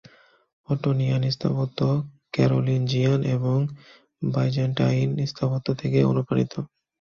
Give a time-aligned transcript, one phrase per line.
[0.69, 1.79] অটোনিয়ান স্থাপত্য
[2.33, 3.57] ক্যারোলিঞ্জিয়ান এবং
[4.29, 6.53] বাইজেন্টাইন স্থাপত্য থেকে অনুপ্রাণিত।